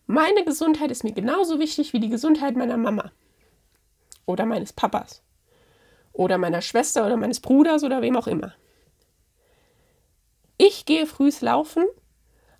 Meine 0.06 0.44
Gesundheit 0.44 0.90
ist 0.90 1.04
mir 1.04 1.12
genauso 1.12 1.58
wichtig 1.58 1.92
wie 1.92 2.00
die 2.00 2.08
Gesundheit 2.08 2.56
meiner 2.56 2.76
Mama 2.76 3.10
oder 4.26 4.46
meines 4.46 4.72
Papas 4.72 5.22
oder 6.12 6.38
meiner 6.38 6.60
Schwester 6.60 7.06
oder 7.06 7.16
meines 7.16 7.40
Bruders 7.40 7.82
oder 7.82 8.02
wem 8.02 8.16
auch 8.16 8.26
immer. 8.26 8.54
Ich 10.58 10.84
gehe 10.84 11.06
frühs 11.06 11.40
laufen, 11.40 11.86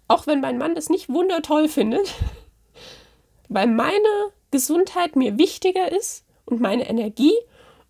auch 0.08 0.26
wenn 0.26 0.40
mein 0.40 0.58
Mann 0.58 0.74
das 0.74 0.88
nicht 0.88 1.08
wundertoll 1.08 1.68
findet, 1.68 2.14
weil 3.48 3.68
meine 3.68 4.32
Gesundheit 4.52 5.16
mir 5.16 5.38
wichtiger 5.38 5.90
ist 5.90 6.24
und 6.44 6.60
meine 6.60 6.88
Energie 6.88 7.34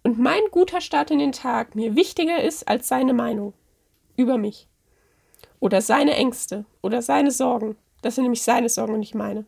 und 0.02 0.18
mein 0.18 0.40
guter 0.50 0.80
Start 0.80 1.10
in 1.10 1.18
den 1.18 1.32
Tag 1.32 1.74
mir 1.74 1.94
wichtiger 1.96 2.42
ist 2.42 2.66
als 2.66 2.88
seine 2.88 3.12
Meinung 3.12 3.52
über 4.16 4.38
mich 4.38 4.68
oder 5.60 5.82
seine 5.82 6.14
Ängste 6.14 6.64
oder 6.80 7.02
seine 7.02 7.30
Sorgen. 7.30 7.76
Das 8.00 8.14
sind 8.14 8.24
nämlich 8.24 8.42
seine 8.42 8.68
Sorgen 8.68 8.94
und 8.94 9.00
nicht 9.00 9.14
meine. 9.14 9.44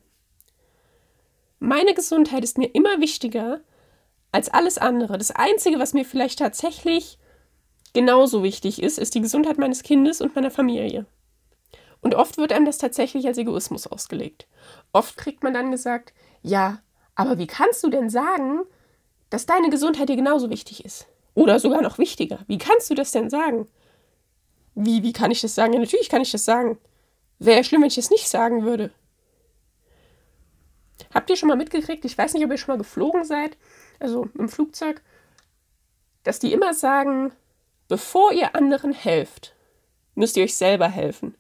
Meine 1.59 1.95
Gesundheit 1.95 2.45
ist 2.45 2.59
mir 2.59 2.67
immer 2.75 3.01
wichtiger 3.01 3.61
als 4.33 4.49
alles 4.49 4.79
andere. 4.79 5.17
Das 5.17 5.31
Einzige, 5.31 5.79
was 5.79 5.95
mir 5.95 6.05
vielleicht 6.05 6.41
tatsächlich 6.41 7.19
genauso 7.95 8.43
wichtig 8.43 8.83
ist, 8.83 8.99
ist 8.99 9.15
die 9.15 9.21
Gesundheit 9.21 9.59
meines 9.59 9.83
Kindes 9.83 10.21
und 10.21 10.35
meiner 10.35 10.51
Familie. 10.51 11.07
Und 12.01 12.15
oft 12.15 12.37
wird 12.37 12.53
einem 12.53 12.67
das 12.67 12.79
tatsächlich 12.79 13.27
als 13.27 13.39
Egoismus 13.39 13.87
ausgelegt. 13.87 14.47
Oft 14.93 15.17
kriegt 15.17 15.43
man 15.43 15.55
dann 15.55 15.71
gesagt, 15.71 16.13
ja, 16.43 16.81
aber 17.15 17.39
wie 17.39 17.47
kannst 17.47 17.83
du 17.85 17.91
denn 17.91 18.11
sagen, 18.11 18.63
dass 19.31 19.47
deine 19.47 19.71
Gesundheit 19.71 20.09
dir 20.09 20.17
genauso 20.17 20.51
wichtig 20.51 20.85
ist? 20.85 21.07
Oder 21.35 21.59
sogar 21.59 21.83
noch 21.83 21.99
wichtiger. 21.99 22.41
Wie 22.47 22.59
kannst 22.59 22.91
du 22.91 22.95
das 22.95 23.11
denn 23.11 23.29
sagen? 23.29 23.67
Wie, 24.75 25.03
wie 25.03 25.13
kann 25.13 25.31
ich 25.31 25.41
das 25.41 25.55
sagen? 25.55 25.73
Ja, 25.73 25.81
natürlich 25.81 26.09
kann 26.09 26.23
ich 26.23 26.31
das 26.31 26.45
sagen. 26.45 26.79
Wäre 27.39 27.59
ja 27.59 27.65
schlimm, 27.65 27.83
wenn 27.83 27.89
ich 27.89 27.97
das 27.97 28.11
nicht 28.11 28.29
sagen 28.29 28.65
würde. 28.65 28.93
Habt 31.13 31.31
ihr 31.31 31.37
schon 31.37 31.49
mal 31.49 31.57
mitgekriegt, 31.57 32.05
ich 32.05 32.17
weiß 32.17 32.35
nicht, 32.35 32.45
ob 32.45 32.51
ihr 32.51 32.59
schon 32.59 32.73
mal 32.73 32.79
geflogen 32.79 33.25
seid, 33.25 33.57
also 34.01 34.29
im 34.37 34.49
Flugzeug, 34.49 35.01
dass 36.25 36.39
die 36.39 36.53
immer 36.53 36.75
sagen, 36.75 37.33
bevor 37.89 38.33
ihr 38.33 38.55
anderen 38.55 38.93
helft, 38.93 39.55
müsst 40.15 40.37
ihr 40.37 40.45
euch 40.45 40.57
selber 40.57 40.89
helfen. 40.89 41.37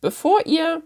Bevor 0.00 0.46
ihr 0.46 0.82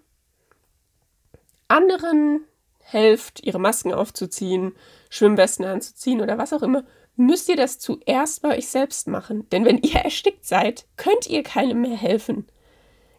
anderen 1.68 2.44
helft, 2.84 3.44
ihre 3.44 3.58
Masken 3.58 3.92
aufzuziehen, 3.92 4.74
Schwimmwesten 5.10 5.64
anzuziehen 5.64 6.20
oder 6.20 6.38
was 6.38 6.52
auch 6.52 6.62
immer, 6.62 6.84
müsst 7.16 7.48
ihr 7.48 7.56
das 7.56 7.78
zuerst 7.78 8.42
bei 8.42 8.56
euch 8.56 8.68
selbst 8.68 9.08
machen. 9.08 9.48
Denn 9.50 9.64
wenn 9.64 9.78
ihr 9.78 9.96
erstickt 10.04 10.44
seid, 10.44 10.86
könnt 10.96 11.28
ihr 11.28 11.42
keinem 11.42 11.80
mehr 11.80 11.96
helfen. 11.96 12.46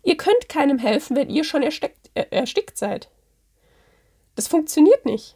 Ihr 0.03 0.17
könnt 0.17 0.49
keinem 0.49 0.77
helfen, 0.77 1.15
wenn 1.15 1.29
ihr 1.29 1.43
schon 1.43 1.63
erstickt, 1.63 2.11
äh, 2.13 2.25
erstickt 2.29 2.77
seid. 2.77 3.09
Das 4.35 4.47
funktioniert 4.47 5.05
nicht. 5.05 5.35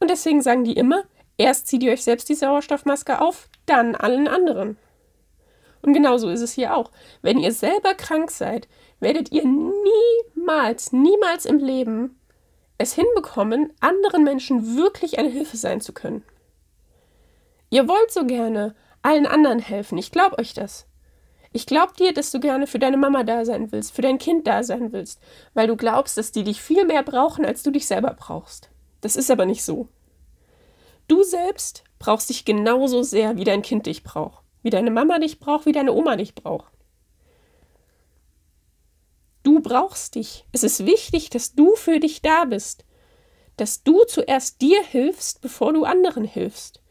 Und 0.00 0.10
deswegen 0.10 0.42
sagen 0.42 0.64
die 0.64 0.76
immer, 0.76 1.04
erst 1.38 1.68
zieht 1.68 1.82
ihr 1.82 1.92
euch 1.92 2.04
selbst 2.04 2.28
die 2.28 2.34
Sauerstoffmaske 2.34 3.20
auf, 3.20 3.48
dann 3.66 3.94
allen 3.94 4.28
anderen. 4.28 4.76
Und 5.80 5.92
genauso 5.92 6.28
ist 6.28 6.40
es 6.40 6.52
hier 6.52 6.76
auch. 6.76 6.90
Wenn 7.22 7.38
ihr 7.38 7.52
selber 7.52 7.94
krank 7.94 8.30
seid, 8.30 8.68
werdet 9.00 9.32
ihr 9.32 9.44
niemals, 9.44 10.92
niemals 10.92 11.46
im 11.46 11.58
Leben 11.58 12.18
es 12.84 12.94
hinbekommen, 12.94 13.72
anderen 13.80 14.22
Menschen 14.22 14.76
wirklich 14.76 15.18
eine 15.18 15.30
Hilfe 15.30 15.56
sein 15.56 15.80
zu 15.80 15.92
können. 15.92 16.22
Ihr 17.70 17.88
wollt 17.88 18.12
so 18.12 18.24
gerne 18.24 18.74
allen 19.02 19.26
anderen 19.26 19.58
helfen, 19.58 19.98
ich 19.98 20.12
glaube 20.12 20.38
euch 20.38 20.54
das. 20.54 20.86
Ich 21.52 21.66
glaube 21.66 21.92
dir, 21.98 22.12
dass 22.12 22.30
du 22.30 22.40
gerne 22.40 22.66
für 22.66 22.78
deine 22.78 22.96
Mama 22.96 23.22
da 23.22 23.44
sein 23.44 23.70
willst, 23.70 23.94
für 23.94 24.02
dein 24.02 24.18
Kind 24.18 24.46
da 24.46 24.62
sein 24.62 24.92
willst, 24.92 25.20
weil 25.54 25.66
du 25.66 25.76
glaubst, 25.76 26.18
dass 26.18 26.32
die 26.32 26.42
dich 26.42 26.60
viel 26.60 26.84
mehr 26.84 27.02
brauchen, 27.02 27.44
als 27.44 27.62
du 27.62 27.70
dich 27.70 27.86
selber 27.86 28.14
brauchst. 28.18 28.70
Das 29.00 29.16
ist 29.16 29.30
aber 29.30 29.46
nicht 29.46 29.64
so. 29.64 29.88
Du 31.06 31.22
selbst 31.22 31.84
brauchst 31.98 32.28
dich 32.28 32.44
genauso 32.44 33.02
sehr, 33.02 33.36
wie 33.36 33.44
dein 33.44 33.62
Kind 33.62 33.86
dich 33.86 34.02
braucht, 34.02 34.42
wie 34.62 34.70
deine 34.70 34.90
Mama 34.90 35.18
dich 35.18 35.38
braucht, 35.38 35.66
wie 35.66 35.72
deine 35.72 35.92
Oma 35.92 36.16
dich 36.16 36.34
braucht. 36.34 36.73
Brauchst 39.64 40.14
dich. 40.14 40.44
Es 40.52 40.62
ist 40.62 40.84
wichtig, 40.84 41.30
dass 41.30 41.54
du 41.54 41.74
für 41.74 41.98
dich 41.98 42.20
da 42.20 42.44
bist, 42.44 42.84
dass 43.56 43.82
du 43.82 44.04
zuerst 44.04 44.60
dir 44.60 44.82
hilfst, 44.82 45.40
bevor 45.40 45.72
du 45.72 45.84
anderen 45.84 46.24
hilfst. 46.24 46.82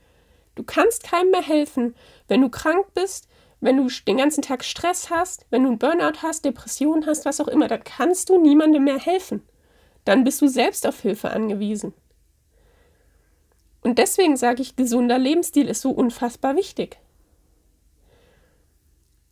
Du 0.55 0.63
kannst 0.63 1.03
keinem 1.03 1.29
mehr 1.29 1.43
helfen, 1.43 1.95
wenn 2.27 2.41
du 2.41 2.49
krank 2.49 2.87
bist, 2.95 3.27
wenn 3.61 3.77
du 3.77 3.87
den 4.07 4.17
ganzen 4.17 4.41
Tag 4.41 4.63
Stress 4.63 5.11
hast, 5.11 5.45
wenn 5.51 5.61
du 5.61 5.69
einen 5.69 5.77
Burnout 5.77 6.23
hast, 6.23 6.45
Depressionen 6.45 7.05
hast, 7.05 7.25
was 7.25 7.39
auch 7.39 7.47
immer, 7.47 7.67
dann 7.67 7.83
kannst 7.83 8.29
du 8.29 8.41
niemandem 8.41 8.85
mehr 8.85 8.99
helfen. 8.99 9.47
Dann 10.03 10.23
bist 10.23 10.41
du 10.41 10.47
selbst 10.47 10.87
auf 10.87 10.99
Hilfe 10.99 11.29
angewiesen. 11.29 11.93
Und 13.81 13.99
deswegen 13.99 14.35
sage 14.35 14.63
ich, 14.63 14.75
gesunder 14.75 15.19
Lebensstil 15.19 15.67
ist 15.67 15.81
so 15.81 15.91
unfassbar 15.91 16.55
wichtig. 16.55 16.97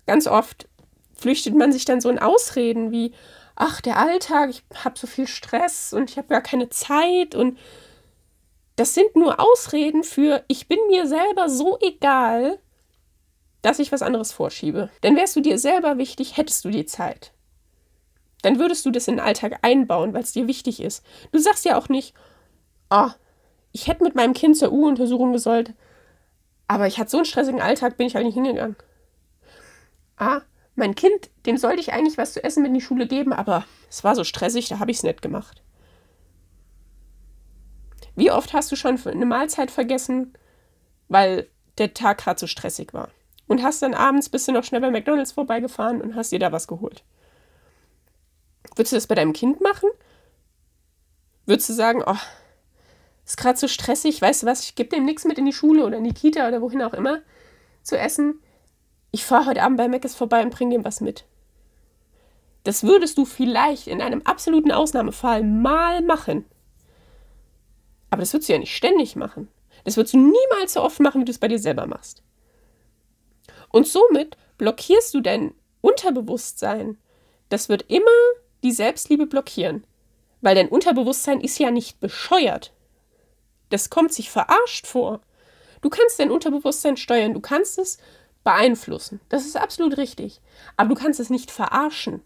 Ganz 0.05 0.27
oft 0.27 0.67
flüchtet 1.21 1.55
man 1.55 1.71
sich 1.71 1.85
dann 1.85 2.01
so 2.01 2.09
in 2.09 2.19
Ausreden 2.19 2.91
wie, 2.91 3.13
ach, 3.55 3.79
der 3.79 3.97
Alltag, 3.97 4.49
ich 4.49 4.63
habe 4.83 4.97
so 4.97 5.07
viel 5.07 5.27
Stress 5.27 5.93
und 5.93 6.09
ich 6.09 6.17
habe 6.17 6.27
gar 6.27 6.41
keine 6.41 6.69
Zeit 6.69 7.35
und 7.35 7.57
das 8.75 8.95
sind 8.95 9.15
nur 9.15 9.39
Ausreden 9.39 10.03
für, 10.03 10.43
ich 10.47 10.67
bin 10.67 10.79
mir 10.89 11.05
selber 11.05 11.49
so 11.49 11.77
egal, 11.79 12.59
dass 13.61 13.77
ich 13.77 13.91
was 13.91 14.01
anderes 14.01 14.31
vorschiebe. 14.31 14.89
Denn 15.03 15.15
wärst 15.15 15.35
du 15.35 15.41
dir 15.41 15.59
selber 15.59 15.99
wichtig, 15.99 16.37
hättest 16.37 16.65
du 16.65 16.69
die 16.69 16.85
Zeit. 16.85 17.31
Dann 18.41 18.57
würdest 18.57 18.83
du 18.85 18.89
das 18.89 19.07
in 19.07 19.17
den 19.17 19.25
Alltag 19.25 19.59
einbauen, 19.61 20.13
weil 20.13 20.23
es 20.23 20.31
dir 20.31 20.47
wichtig 20.47 20.81
ist. 20.81 21.05
Du 21.31 21.37
sagst 21.37 21.63
ja 21.65 21.77
auch 21.77 21.89
nicht, 21.89 22.15
oh, 22.89 23.09
ich 23.71 23.87
hätte 23.87 24.03
mit 24.03 24.15
meinem 24.15 24.33
Kind 24.33 24.57
zur 24.57 24.71
U-Untersuchung 24.71 25.31
gesollt, 25.31 25.75
aber 26.67 26.87
ich 26.87 26.97
hatte 26.97 27.11
so 27.11 27.17
einen 27.17 27.25
stressigen 27.25 27.61
Alltag, 27.61 27.97
bin 27.97 28.07
ich 28.07 28.15
halt 28.15 28.25
nicht 28.25 28.33
hingegangen. 28.33 28.75
Ah, 30.17 30.41
mein 30.75 30.95
Kind, 30.95 31.29
dem 31.45 31.57
sollte 31.57 31.81
ich 31.81 31.93
eigentlich 31.93 32.17
was 32.17 32.33
zu 32.33 32.43
essen 32.43 32.63
mit 32.63 32.69
in 32.69 32.75
die 32.75 32.81
Schule 32.81 33.07
geben, 33.07 33.33
aber 33.33 33.65
es 33.89 34.03
war 34.03 34.15
so 34.15 34.23
stressig, 34.23 34.69
da 34.69 34.79
habe 34.79 34.91
ich 34.91 34.97
es 34.97 35.03
nicht 35.03 35.21
gemacht. 35.21 35.61
Wie 38.15 38.31
oft 38.31 38.53
hast 38.53 38.71
du 38.71 38.75
schon 38.75 38.99
eine 39.05 39.25
Mahlzeit 39.25 39.71
vergessen, 39.71 40.33
weil 41.07 41.49
der 41.77 41.93
Tag 41.93 42.19
gerade 42.19 42.39
so 42.39 42.47
stressig 42.47 42.93
war? 42.93 43.09
und 43.51 43.61
hast 43.63 43.81
dann 43.81 43.93
abends 43.93 44.29
bist 44.29 44.47
du 44.47 44.53
noch 44.53 44.63
schnell 44.63 44.79
bei 44.79 44.89
McDonalds 44.89 45.33
vorbeigefahren 45.33 46.01
und 46.01 46.15
hast 46.15 46.31
dir 46.31 46.39
da 46.39 46.53
was 46.53 46.67
geholt. 46.67 47.03
Würdest 48.77 48.93
du 48.93 48.95
das 48.95 49.07
bei 49.07 49.15
deinem 49.15 49.33
Kind 49.33 49.59
machen? 49.59 49.89
Würdest 51.45 51.67
du 51.67 51.73
sagen, 51.73 52.01
oh, 52.05 52.15
ist 53.25 53.35
gerade 53.35 53.59
so 53.59 53.67
stressig, 53.67 54.21
weißt 54.21 54.43
du 54.43 54.47
was, 54.47 54.63
ich 54.63 54.75
gebe 54.75 54.89
dem 54.89 55.03
nichts 55.03 55.25
mit 55.25 55.37
in 55.37 55.45
die 55.45 55.51
Schule 55.51 55.85
oder 55.85 55.97
in 55.97 56.05
die 56.05 56.13
Kita 56.13 56.47
oder 56.47 56.61
wohin 56.61 56.81
auch 56.81 56.93
immer 56.93 57.19
zu 57.83 57.97
essen. 57.97 58.39
Ich 59.11 59.25
fahre 59.25 59.47
heute 59.47 59.63
Abend 59.63 59.77
bei 59.77 59.87
Mc's 59.89 60.15
vorbei 60.15 60.41
und 60.41 60.51
bringe 60.51 60.75
dem 60.75 60.85
was 60.85 61.01
mit. 61.01 61.25
Das 62.63 62.83
würdest 62.83 63.17
du 63.17 63.25
vielleicht 63.25 63.87
in 63.87 64.01
einem 64.01 64.21
absoluten 64.21 64.71
Ausnahmefall 64.71 65.43
mal 65.43 66.01
machen. 66.01 66.45
Aber 68.09 68.21
das 68.21 68.33
würdest 68.33 68.49
du 68.49 68.53
ja 68.53 68.59
nicht 68.59 68.75
ständig 68.75 69.15
machen. 69.15 69.49
Das 69.83 69.97
würdest 69.97 70.13
du 70.13 70.19
niemals 70.19 70.73
so 70.73 70.81
oft 70.81 70.99
machen, 70.99 71.21
wie 71.21 71.25
du 71.25 71.31
es 71.31 71.39
bei 71.39 71.47
dir 71.47 71.59
selber 71.59 71.87
machst. 71.87 72.23
Und 73.69 73.87
somit 73.87 74.37
blockierst 74.57 75.13
du 75.13 75.21
dein 75.21 75.53
Unterbewusstsein. 75.81 76.97
Das 77.49 77.67
wird 77.67 77.85
immer 77.89 78.05
die 78.63 78.71
Selbstliebe 78.71 79.25
blockieren. 79.25 79.85
Weil 80.41 80.55
dein 80.55 80.69
Unterbewusstsein 80.69 81.41
ist 81.41 81.57
ja 81.57 81.71
nicht 81.71 81.99
bescheuert. 81.99 82.73
Das 83.69 83.89
kommt 83.89 84.13
sich 84.13 84.29
verarscht 84.29 84.87
vor. 84.87 85.21
Du 85.81 85.89
kannst 85.89 86.19
dein 86.19 86.31
Unterbewusstsein 86.31 86.95
steuern, 86.97 87.33
du 87.33 87.39
kannst 87.39 87.79
es 87.79 87.97
beeinflussen. 88.43 89.19
Das 89.29 89.45
ist 89.45 89.57
absolut 89.57 89.97
richtig. 89.97 90.41
Aber 90.77 90.89
du 90.89 90.95
kannst 90.95 91.19
es 91.19 91.29
nicht 91.29 91.51
verarschen. 91.51 92.21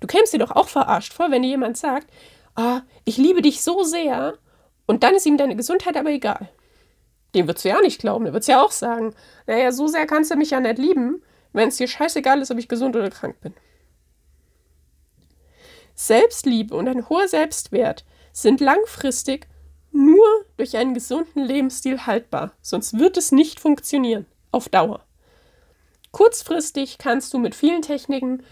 Du 0.00 0.06
kämst 0.06 0.32
dir 0.32 0.38
doch 0.38 0.50
auch 0.50 0.68
verarscht 0.68 1.12
vor, 1.12 1.30
wenn 1.30 1.42
dir 1.42 1.48
jemand 1.48 1.76
sagt, 1.76 2.08
ah, 2.54 2.82
ich 3.04 3.16
liebe 3.16 3.42
dich 3.42 3.62
so 3.62 3.82
sehr 3.82 4.38
und 4.86 5.02
dann 5.02 5.14
ist 5.14 5.26
ihm 5.26 5.36
deine 5.36 5.56
Gesundheit 5.56 5.96
aber 5.96 6.10
egal. 6.10 6.48
Dem 7.34 7.46
würdest 7.46 7.64
du 7.64 7.70
ja 7.70 7.80
nicht 7.80 8.00
glauben. 8.00 8.24
Der 8.24 8.34
wird 8.34 8.46
ja 8.46 8.62
auch 8.62 8.72
sagen, 8.72 9.14
naja, 9.46 9.72
so 9.72 9.86
sehr 9.86 10.06
kannst 10.06 10.30
du 10.30 10.36
mich 10.36 10.50
ja 10.50 10.60
nicht 10.60 10.78
lieben, 10.78 11.22
wenn 11.52 11.68
es 11.68 11.76
dir 11.76 11.88
scheißegal 11.88 12.40
ist, 12.40 12.50
ob 12.50 12.58
ich 12.58 12.68
gesund 12.68 12.94
oder 12.94 13.10
krank 13.10 13.40
bin. 13.40 13.54
Selbstliebe 15.94 16.74
und 16.74 16.88
ein 16.88 17.08
hoher 17.08 17.28
Selbstwert 17.28 18.04
sind 18.32 18.60
langfristig 18.60 19.46
nur 19.92 20.26
durch 20.56 20.76
einen 20.76 20.94
gesunden 20.94 21.44
Lebensstil 21.44 22.06
haltbar, 22.06 22.52
sonst 22.60 22.98
wird 22.98 23.16
es 23.16 23.32
nicht 23.32 23.60
funktionieren 23.60 24.26
auf 24.50 24.68
Dauer. 24.68 25.04
Kurzfristig 26.10 26.98
kannst 26.98 27.32
du 27.32 27.38
mit 27.38 27.54
vielen 27.54 27.82
Techniken 27.82 28.42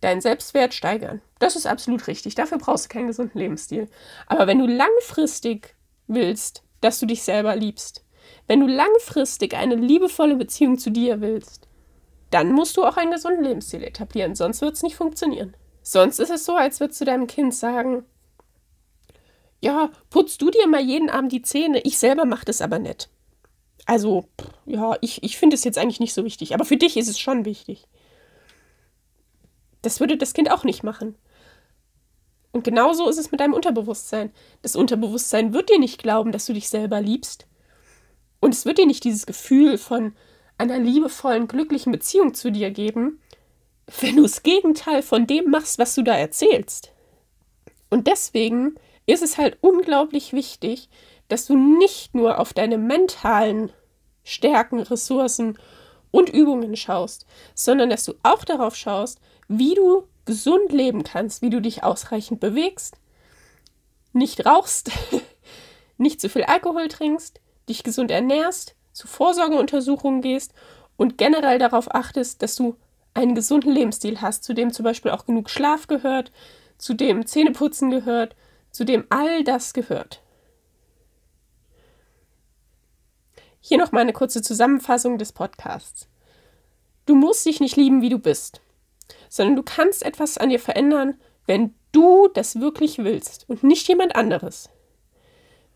deinen 0.00 0.20
Selbstwert 0.20 0.74
steigern. 0.74 1.20
Das 1.40 1.56
ist 1.56 1.66
absolut 1.66 2.06
richtig. 2.06 2.34
Dafür 2.34 2.58
brauchst 2.58 2.84
du 2.84 2.88
keinen 2.88 3.08
gesunden 3.08 3.38
Lebensstil. 3.38 3.88
Aber 4.26 4.46
wenn 4.46 4.58
du 4.58 4.66
langfristig 4.66 5.74
willst, 6.06 6.62
dass 6.80 7.00
du 7.00 7.06
dich 7.06 7.22
selber 7.22 7.56
liebst, 7.56 8.04
wenn 8.46 8.60
du 8.60 8.66
langfristig 8.66 9.54
eine 9.54 9.74
liebevolle 9.74 10.36
Beziehung 10.36 10.78
zu 10.78 10.90
dir 10.90 11.20
willst, 11.20 11.68
dann 12.30 12.52
musst 12.52 12.76
du 12.76 12.84
auch 12.84 12.96
einen 12.96 13.10
gesunden 13.10 13.42
Lebensstil 13.42 13.82
etablieren, 13.82 14.34
sonst 14.34 14.60
wird 14.60 14.74
es 14.74 14.82
nicht 14.82 14.96
funktionieren. 14.96 15.56
Sonst 15.82 16.18
ist 16.18 16.30
es 16.30 16.44
so, 16.44 16.54
als 16.54 16.80
würdest 16.80 17.00
du 17.00 17.04
deinem 17.06 17.26
Kind 17.26 17.54
sagen, 17.54 18.04
ja, 19.60 19.90
putzt 20.10 20.40
du 20.40 20.50
dir 20.50 20.66
mal 20.68 20.80
jeden 20.80 21.10
Abend 21.10 21.32
die 21.32 21.42
Zähne, 21.42 21.80
ich 21.80 21.98
selber 21.98 22.24
mache 22.24 22.44
das 22.44 22.60
aber 22.60 22.78
nicht. 22.78 23.08
Also, 23.86 24.28
ja, 24.66 24.96
ich, 25.00 25.22
ich 25.22 25.38
finde 25.38 25.54
es 25.54 25.64
jetzt 25.64 25.78
eigentlich 25.78 26.00
nicht 26.00 26.14
so 26.14 26.24
wichtig, 26.24 26.54
aber 26.54 26.64
für 26.64 26.76
dich 26.76 26.96
ist 26.96 27.08
es 27.08 27.18
schon 27.18 27.44
wichtig. 27.44 27.88
Das 29.82 30.00
würde 30.00 30.16
das 30.16 30.34
Kind 30.34 30.50
auch 30.50 30.64
nicht 30.64 30.82
machen. 30.82 31.16
Und 32.52 32.64
genauso 32.64 33.08
ist 33.08 33.18
es 33.18 33.30
mit 33.30 33.40
deinem 33.40 33.54
Unterbewusstsein. 33.54 34.32
Das 34.62 34.76
Unterbewusstsein 34.76 35.52
wird 35.52 35.70
dir 35.70 35.78
nicht 35.78 36.02
glauben, 36.02 36.32
dass 36.32 36.46
du 36.46 36.52
dich 36.52 36.68
selber 36.68 37.00
liebst. 37.00 37.46
Und 38.40 38.54
es 38.54 38.64
wird 38.64 38.78
dir 38.78 38.86
nicht 38.86 39.04
dieses 39.04 39.26
Gefühl 39.26 39.78
von 39.78 40.14
einer 40.56 40.78
liebevollen, 40.78 41.48
glücklichen 41.48 41.92
Beziehung 41.92 42.34
zu 42.34 42.50
dir 42.50 42.70
geben, 42.70 43.20
wenn 44.00 44.16
du 44.16 44.22
das 44.22 44.42
Gegenteil 44.42 45.02
von 45.02 45.26
dem 45.26 45.50
machst, 45.50 45.78
was 45.78 45.94
du 45.94 46.02
da 46.02 46.14
erzählst. 46.14 46.92
Und 47.90 48.06
deswegen 48.06 48.74
ist 49.08 49.22
es 49.22 49.38
halt 49.38 49.56
unglaublich 49.62 50.32
wichtig, 50.34 50.88
dass 51.28 51.46
du 51.46 51.56
nicht 51.56 52.14
nur 52.14 52.38
auf 52.38 52.52
deine 52.52 52.76
mentalen 52.76 53.72
Stärken, 54.22 54.80
Ressourcen 54.80 55.58
und 56.10 56.28
Übungen 56.28 56.76
schaust, 56.76 57.26
sondern 57.54 57.88
dass 57.88 58.04
du 58.04 58.14
auch 58.22 58.44
darauf 58.44 58.76
schaust, 58.76 59.18
wie 59.48 59.74
du 59.74 60.06
gesund 60.26 60.72
leben 60.72 61.04
kannst, 61.04 61.40
wie 61.40 61.48
du 61.48 61.60
dich 61.60 61.82
ausreichend 61.82 62.38
bewegst, 62.38 62.98
nicht 64.12 64.44
rauchst, 64.44 64.90
nicht 65.96 66.20
zu 66.20 66.28
viel 66.28 66.44
Alkohol 66.44 66.88
trinkst, 66.88 67.40
dich 67.66 67.82
gesund 67.84 68.10
ernährst, 68.10 68.74
zu 68.92 69.06
Vorsorgeuntersuchungen 69.06 70.20
gehst 70.20 70.52
und 70.98 71.16
generell 71.16 71.58
darauf 71.58 71.94
achtest, 71.94 72.42
dass 72.42 72.56
du 72.56 72.76
einen 73.14 73.34
gesunden 73.34 73.72
Lebensstil 73.72 74.20
hast, 74.20 74.44
zu 74.44 74.52
dem 74.52 74.70
zum 74.70 74.84
Beispiel 74.84 75.12
auch 75.12 75.24
genug 75.24 75.48
Schlaf 75.48 75.86
gehört, 75.86 76.30
zu 76.76 76.92
dem 76.92 77.24
Zähneputzen 77.24 77.90
gehört, 77.90 78.36
zu 78.78 78.84
dem 78.84 79.06
all 79.08 79.42
das 79.42 79.72
gehört. 79.72 80.22
Hier 83.58 83.76
noch 83.76 83.90
mal 83.90 84.02
eine 84.02 84.12
kurze 84.12 84.40
Zusammenfassung 84.40 85.18
des 85.18 85.32
Podcasts. 85.32 86.06
Du 87.04 87.16
musst 87.16 87.44
dich 87.44 87.58
nicht 87.58 87.74
lieben, 87.74 88.02
wie 88.02 88.08
du 88.08 88.20
bist, 88.20 88.60
sondern 89.28 89.56
du 89.56 89.64
kannst 89.64 90.04
etwas 90.04 90.38
an 90.38 90.50
dir 90.50 90.60
verändern, 90.60 91.20
wenn 91.44 91.74
du 91.90 92.28
das 92.28 92.60
wirklich 92.60 92.98
willst 92.98 93.48
und 93.48 93.64
nicht 93.64 93.88
jemand 93.88 94.14
anderes. 94.14 94.70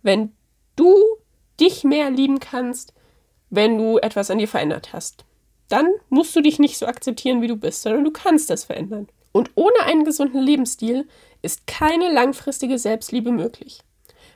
Wenn 0.02 0.36
du 0.76 0.94
dich 1.58 1.82
mehr 1.82 2.08
lieben 2.08 2.38
kannst, 2.38 2.94
wenn 3.50 3.78
du 3.78 3.98
etwas 3.98 4.30
an 4.30 4.38
dir 4.38 4.46
verändert 4.46 4.92
hast. 4.92 5.24
Dann 5.68 5.88
musst 6.08 6.36
du 6.36 6.40
dich 6.40 6.60
nicht 6.60 6.78
so 6.78 6.86
akzeptieren, 6.86 7.42
wie 7.42 7.48
du 7.48 7.56
bist, 7.56 7.82
sondern 7.82 8.04
du 8.04 8.12
kannst 8.12 8.48
das 8.48 8.62
verändern. 8.62 9.08
Und 9.32 9.50
ohne 9.54 9.80
einen 9.84 10.04
gesunden 10.04 10.40
Lebensstil 10.40 11.08
ist 11.40 11.66
keine 11.66 12.12
langfristige 12.12 12.78
Selbstliebe 12.78 13.32
möglich. 13.32 13.80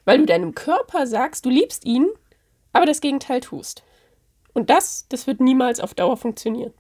Weil 0.05 0.19
du 0.19 0.27
deinem 0.27 0.55
Körper 0.55 1.07
sagst, 1.07 1.45
du 1.45 1.51
liebst 1.51 1.85
ihn, 1.85 2.09
aber 2.73 2.87
das 2.87 3.01
Gegenteil 3.01 3.41
tust. 3.41 3.83
Und 4.55 4.71
das, 4.71 5.07
das 5.09 5.27
wird 5.27 5.41
niemals 5.41 5.81
auf 5.81 5.95
Dauer 5.95 6.17
funktionieren. 6.17 6.73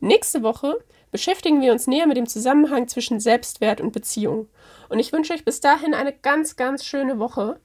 Nächste 0.00 0.42
Woche 0.42 0.78
beschäftigen 1.10 1.62
wir 1.62 1.72
uns 1.72 1.86
näher 1.86 2.06
mit 2.06 2.18
dem 2.18 2.26
Zusammenhang 2.26 2.86
zwischen 2.88 3.18
Selbstwert 3.18 3.80
und 3.80 3.92
Beziehung. 3.92 4.48
Und 4.88 4.98
ich 4.98 5.12
wünsche 5.12 5.32
euch 5.32 5.44
bis 5.44 5.60
dahin 5.60 5.94
eine 5.94 6.12
ganz, 6.12 6.56
ganz 6.56 6.84
schöne 6.84 7.18
Woche 7.18 7.58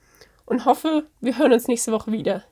und 0.46 0.66
hoffe, 0.66 1.06
wir 1.20 1.38
hören 1.38 1.54
uns 1.54 1.68
nächste 1.68 1.92
Woche 1.92 2.12
wieder. 2.12 2.44